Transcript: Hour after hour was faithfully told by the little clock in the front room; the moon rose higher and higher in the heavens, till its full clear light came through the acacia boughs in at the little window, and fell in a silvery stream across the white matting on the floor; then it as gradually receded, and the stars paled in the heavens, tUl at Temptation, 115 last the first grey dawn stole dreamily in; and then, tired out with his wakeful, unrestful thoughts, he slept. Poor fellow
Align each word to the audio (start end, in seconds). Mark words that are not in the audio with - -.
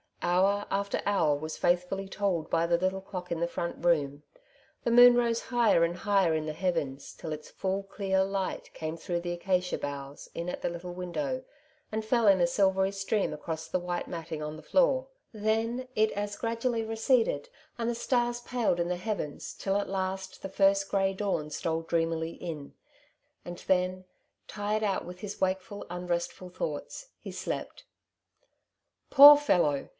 Hour 0.23 0.65
after 0.69 1.01
hour 1.05 1.35
was 1.35 1.57
faithfully 1.57 2.07
told 2.07 2.49
by 2.49 2.65
the 2.67 2.77
little 2.77 3.01
clock 3.01 3.31
in 3.31 3.39
the 3.39 3.47
front 3.47 3.83
room; 3.83 4.21
the 4.83 4.91
moon 4.91 5.15
rose 5.15 5.41
higher 5.41 5.83
and 5.83 5.95
higher 5.95 6.33
in 6.33 6.45
the 6.47 6.53
heavens, 6.53 7.13
till 7.13 7.33
its 7.33 7.49
full 7.51 7.83
clear 7.83 8.23
light 8.23 8.71
came 8.73 8.97
through 8.97 9.19
the 9.21 9.31
acacia 9.31 9.77
boughs 9.79 10.29
in 10.35 10.47
at 10.49 10.61
the 10.61 10.69
little 10.69 10.93
window, 10.93 11.43
and 11.91 12.05
fell 12.05 12.27
in 12.27 12.39
a 12.41 12.45
silvery 12.47 12.91
stream 12.91 13.33
across 13.33 13.67
the 13.67 13.79
white 13.79 14.07
matting 14.07 14.41
on 14.43 14.57
the 14.57 14.63
floor; 14.63 15.07
then 15.33 15.87
it 15.95 16.11
as 16.11 16.35
gradually 16.35 16.83
receded, 16.83 17.49
and 17.79 17.89
the 17.89 17.95
stars 17.95 18.41
paled 18.41 18.79
in 18.79 18.89
the 18.89 18.95
heavens, 18.97 19.53
tUl 19.53 19.75
at 19.75 19.81
Temptation, 19.85 19.91
115 19.91 20.33
last 20.33 20.41
the 20.41 20.49
first 20.49 20.89
grey 20.89 21.13
dawn 21.13 21.49
stole 21.49 21.81
dreamily 21.81 22.31
in; 22.33 22.73
and 23.45 23.57
then, 23.67 24.05
tired 24.47 24.83
out 24.83 25.03
with 25.05 25.19
his 25.19 25.41
wakeful, 25.41 25.85
unrestful 25.89 26.49
thoughts, 26.49 27.09
he 27.21 27.31
slept. 27.31 27.85
Poor 29.11 29.35
fellow 29.37 29.89